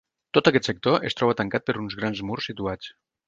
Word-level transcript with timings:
Tot 0.35 0.47
aquest 0.51 0.69
sector 0.69 1.05
es 1.09 1.17
troba 1.19 1.37
tancat 1.43 1.69
per 1.69 1.77
uns 1.83 1.99
grans 2.01 2.23
murs 2.31 2.51
situats. 2.53 2.91